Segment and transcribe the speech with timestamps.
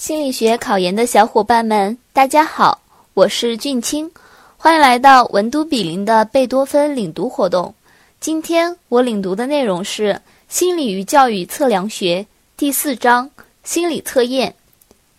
[0.00, 2.80] 心理学考研的小伙伴们，大家好，
[3.12, 4.10] 我是俊清，
[4.56, 7.74] 欢迎来到文都比邻的贝多芬领读活动。
[8.18, 10.14] 今天我领读的内容是
[10.48, 12.22] 《心理与教育测量学》
[12.56, 13.30] 第四章
[13.62, 14.54] 心理测验。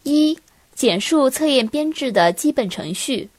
[0.02, 0.36] 一、
[0.74, 3.30] 简述测验编制的基本程序。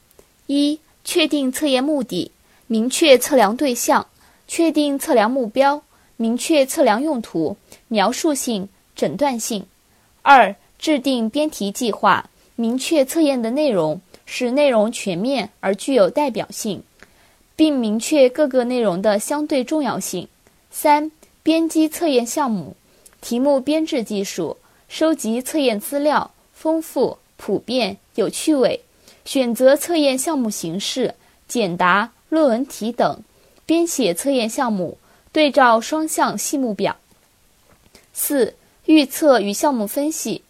[0.47, 2.31] 一、确定测验目的，
[2.69, 4.07] 明确测量对象，
[4.47, 5.83] 确定测量目标，
[6.17, 7.57] 明确测量用途，
[7.89, 9.67] 描述性、诊断性。
[10.23, 16.83] 二、制定编题计划，明确测验的内容，使内容全面而具有代表性，
[17.55, 20.27] 并明确各个内容的相对重要性。
[20.73, 21.13] 三、
[21.45, 22.75] 编辑测验项目，
[23.21, 24.57] 题目编制技术，
[24.89, 28.81] 收集测验资料，丰富、普遍、有趣味，
[29.25, 31.15] 选择测验项目形式，
[31.47, 33.23] 简答、论文题等，
[33.65, 34.99] 编写测验项目，
[35.31, 36.97] 对照双向细目表。
[38.13, 40.43] 四、预测与项目分析。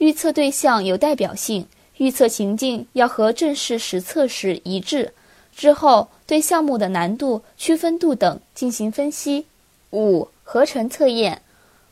[0.00, 1.66] 预测对象有代表性，
[1.98, 5.12] 预测情境要和正式实测时一致。
[5.54, 9.44] 之后对项目的难度、区分度等进行分析。
[9.90, 11.42] 五、合成测验，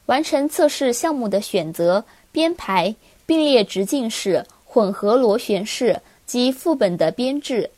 [0.06, 2.94] 完成测试项目的选择、编排、
[3.26, 7.68] 并列直径式、混合螺旋式及副本的编制。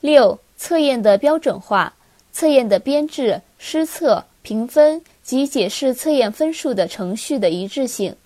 [0.00, 1.94] 六、测验的标准化，
[2.32, 8.16] 测验的编制、施测、评分及解释测验分数的程序的一致性。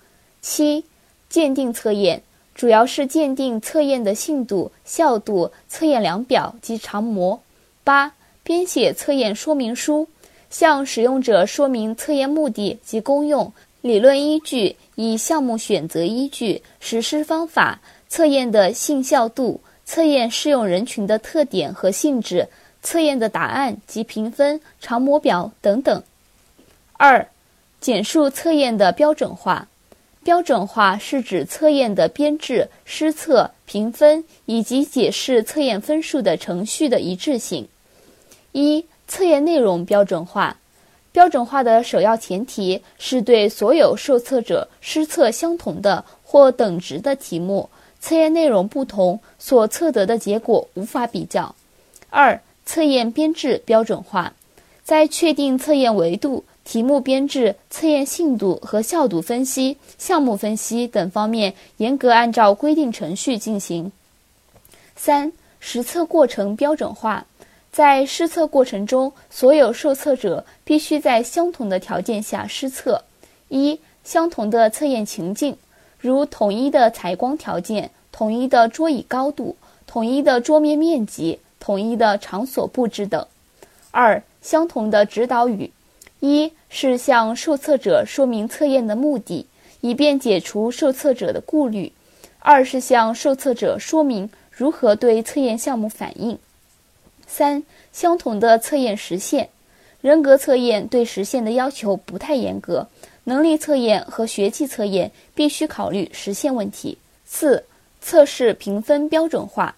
[0.41, 0.85] 七。
[1.29, 2.21] 鉴定测验
[2.55, 7.39] 主要是鉴定测验的信度、效度、测验量表及常模。
[7.83, 8.11] 八、
[8.43, 10.07] 编写测验说明书，
[10.49, 22.47] 向使用者说明测验目的及功用、理论依据、以项目选择依据、实施方法、测验的信效度、测验适用人群的特点和性质、
[22.81, 26.03] 测验的答案及评分、常模表等等。
[26.93, 27.25] 二、
[27.79, 29.65] 简述测验的标准化。
[30.23, 37.67] 标准化是指测验的编制、施测、评分以及解释测验分数的程序的一致性。
[38.51, 40.57] 一、测验内容标准化。
[41.11, 51.55] 标准化的首要前提是对所有受测者施测相同的或等值的题目，测验内容不同，所测得的结果无法比较。
[52.09, 54.33] 二、测验编制标准化。
[54.83, 56.43] 在确定测验维度。
[56.69, 63.91] 题目编制、测验信度和效度分析、项目分析等方面严格按照规定程序进行。
[64.95, 67.25] 三、实测过程标准化，
[67.71, 73.03] 在施测过程中，所有受测者必须在相同的条件下施测：
[73.47, 75.57] 一、相同的测验情境，
[75.97, 79.55] 如统一的采光条件、统一的桌椅高度、
[79.87, 83.23] 统一的桌面面积、统一的场所布置等；
[83.89, 85.71] 二、相同的指导语。
[86.19, 89.47] 一是向受测者说明测验的目的，
[89.81, 91.91] 以便解除受测者的顾虑；
[92.39, 96.37] 二是向受测者说明如何对测验项目反应。
[97.25, 97.63] 三、
[97.93, 99.49] 相同的测验时限，
[100.01, 102.87] 人格测验对时限的要求不太严格，
[103.23, 106.97] 能力测验和学际测验必须考虑时限问题。
[107.25, 107.63] 四、
[108.01, 109.75] 测试评分标准化，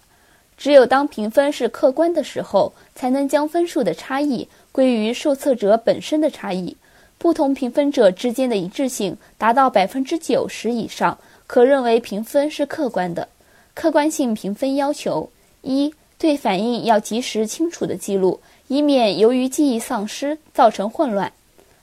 [0.56, 4.48] 只有当评分是客观的时候，才能将分数的差异。
[4.72, 6.76] 归于受测者本身的差异，
[7.18, 13.28] 不同评分者之间的一致性达到百分之九十以上，可认为评分是客观的。
[13.74, 21.30] 客观性评分要求：一对反应要及时清楚的记录，以免由于记忆丧失造成混乱；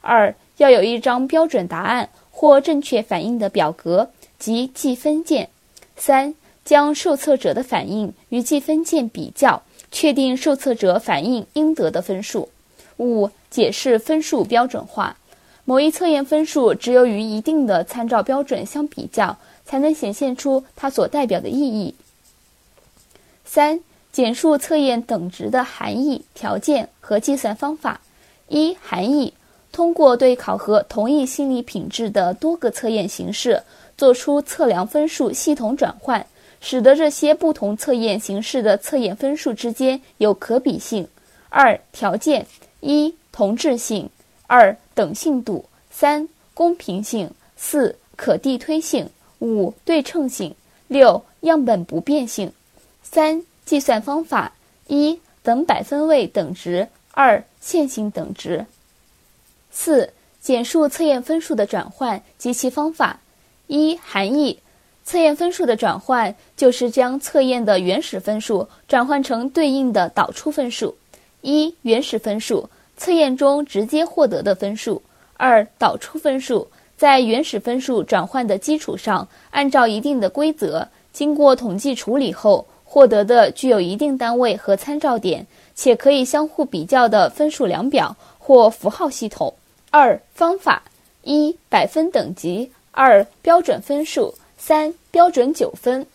[0.02, 5.46] 二要有一张标准答案或正确反应的表格及计分键；
[5.96, 6.34] 三
[6.66, 9.62] 将受测者的反应与计分键比较，
[9.92, 12.50] 确定受测者反应应得的分数。
[13.00, 15.18] 五、解释分数标准化。
[15.66, 21.94] 某一测验分数只有与一定的参照标准相比较，才能显现出它所代表的意义。
[23.46, 23.80] 三、
[24.12, 28.02] 简述测验等值的含义、条件和计算方法。
[28.48, 29.32] 一、含义：
[29.72, 33.62] 通过对考核同一心理品质的多个测验形式，
[33.96, 36.26] 做出测量分数系统转换，
[36.62, 41.08] 使得这些不同测验形式的测验分数之间有可比性。
[41.50, 42.48] 二、条件。
[42.82, 44.08] 一、同质性；
[44.48, 49.06] 二、等信度；三、公平性；四、可递推性；
[49.40, 50.54] 五、对称性；
[50.88, 52.52] 六、样本不变性。
[53.04, 54.54] 三、计算方法：
[54.88, 58.66] 一、等百分位等值；二、线性等值。
[59.72, 63.20] 四、简述测验分数的转换及其方法。
[63.68, 64.60] 一、含义：
[65.04, 70.96] 测验分数的转换就是将测验的原始分数转换成对应的导出分数。
[71.42, 75.02] 一、原始分数，测验中直接获得的分数；
[75.38, 89.54] 二、导出分数，在原始分数转换的基础上，按照一定的规则，经过统计处理后获得的具有一定单位和参照点，且可以相互比较的分数量表或符号系统。
[89.92, 90.84] 二、方法：
[91.24, 96.06] 一、百分等级；二、标准分数；三、标准九分。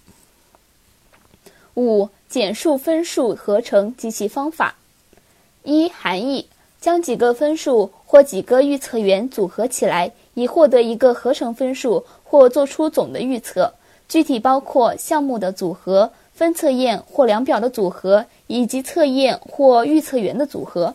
[1.77, 4.77] 五、简述分数合成及其方法。
[5.65, 6.47] 一、含义：
[6.81, 10.13] 将几个分数或几个预测元组合起来。
[10.35, 13.73] 以获得一个合成分数或做出总的预测，
[14.09, 20.93] 具体包括项目的组合、分测验或量表的组合以及测验或预测员的组合。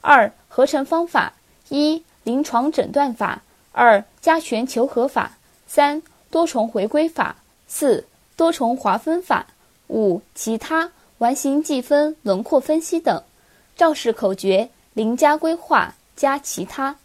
[0.00, 1.34] 二、合成方法：
[1.68, 3.42] 一、临床诊断法；
[3.72, 5.30] 二、加权求和法；
[5.66, 7.36] 三、多重回归法；
[7.66, 8.02] 四、
[8.36, 9.44] 多重划分法；
[9.88, 13.22] 五、其他完形计分、轮廓分析等。
[13.78, 16.96] 肇事口诀：零加规划加其他。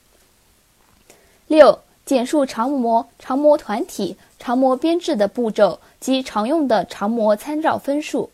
[1.45, 8.31] 六、简述常模、常模团体、常模编制的步骤及常用的常模参照分数。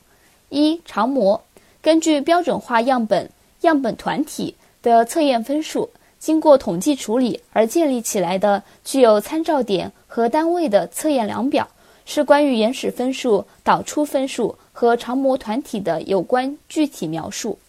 [0.48, 1.44] 一、常模
[1.82, 11.68] 根据标准化样本、样本团体的测验分数，经过统计处理而建立起来的具有参照点和单位的测验量表，
[12.06, 17.60] 是关于原始分数导出分数和常模团体的有关具体描述。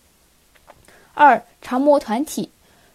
[1.14, 2.50] 二、常模团体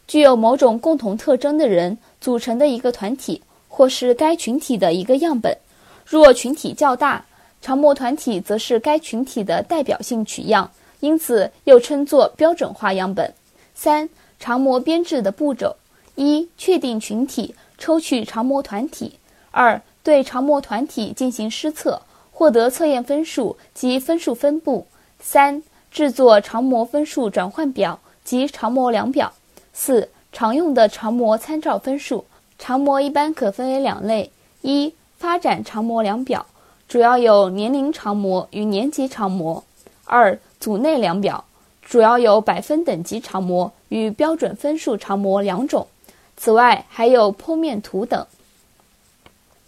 [0.08, 1.98] 具有某种共同特征的人。
[2.22, 5.56] 组成的一个团体，或是该群体的一个样本。
[6.04, 7.24] 若群体较大，
[7.62, 10.72] 常模团体则是该群体的代表性取样，
[11.02, 13.32] 因此又称作标准化样本。
[13.76, 14.10] 三、
[14.40, 15.76] 常模编制的步骤：
[16.16, 19.12] 一、确定群体，抽取常模团体；
[19.52, 22.02] 二、对常模团体进行施测，
[22.32, 24.88] 获得测验分数及分数分布；
[25.20, 29.30] 三、制作常模分数转换表及常模量表；
[29.72, 30.10] 四。
[30.38, 32.26] 常用的常模参照分数，
[32.60, 34.30] 常模一般可分为两类：
[34.62, 36.46] 一、发展常模量表，
[36.90, 39.64] 主要有年龄常模与年级常模；
[40.04, 41.46] 二、组内量表，
[41.82, 45.88] 主要有百分等级常模与标准分数常模两种。
[46.36, 48.28] 此外，还有剖面图等。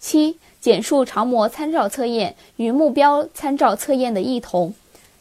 [0.01, 4.74] 七、简述常模参照测验与目标参照测验的异同。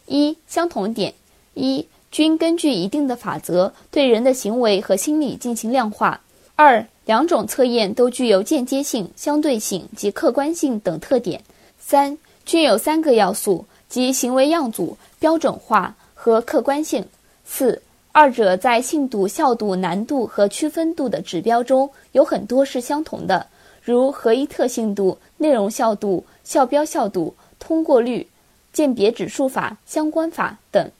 [0.06, 1.14] 一、相同点：
[1.54, 1.86] 一。
[2.16, 6.18] 均根据一定的法则对人的行为和心理进行量化。
[6.54, 11.38] 二、两种测验都具有间接性、相对性及客观性等特点。
[11.78, 12.16] 三、
[12.46, 17.04] 均有三个要素，即行为样组、标准化和客观性。
[17.44, 17.82] 四、
[18.12, 23.46] 二者在信度、效度、难度和区分度的指标中有很多是相同的，
[23.82, 28.26] 如合一特性度、内容效度、校标效度、通过率、
[28.72, 30.90] 鉴别指数法、相关法等。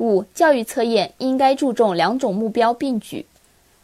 [0.00, 3.26] 五、教育测验应该注重两种目标并举。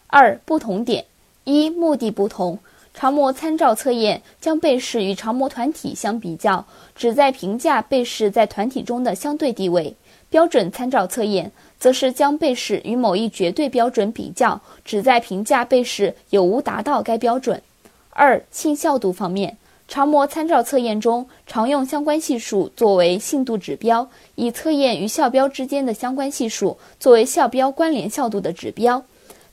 [0.06, 1.04] 二、不同点：
[1.44, 2.58] 一、目的不同。
[2.94, 6.64] 常模参照测验将被试与常模团体相比较，
[6.94, 9.92] 旨在评价被试在团体中的相对地位；
[10.30, 17.60] 标准参照测验则是将被试与某一绝对标准比较，旨在评价被试有无达到该标准。
[18.08, 19.58] 二、信效度方面。
[19.88, 29.04] 常模参照测验中常用相关系数作为信度指标，以测验与校标之间的相关系数作为校标关联效度的指标。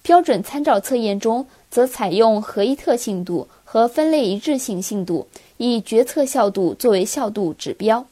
[0.02, 5.28] 标准参照测验中则采用合一特性度和分类一致性信度，
[5.58, 8.06] 以决策效度作为效度指标。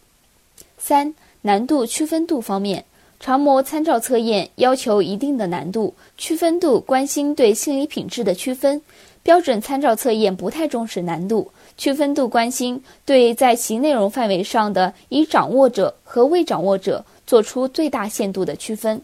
[0.78, 2.86] 三、难度区分度方面，
[3.20, 8.82] 常模参照测验要求一定的难度，区分度关心对心理品质的区分。
[9.24, 11.52] 标准参照测验不太重视难度，
[11.82, 19.02] 区分度关心对在其内容范围上的已掌握者和未掌握者做出最大限度的区分。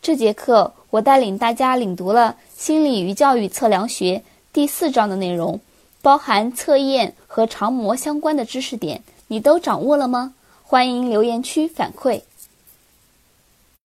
[0.00, 4.16] 这节课我带领大家领读了《心理与教育测量学》
[4.54, 5.60] 第四章的内容，
[6.00, 10.32] 包含测验和常模相关的知识点，你都掌握了吗？
[10.62, 12.22] 欢迎留言区反馈。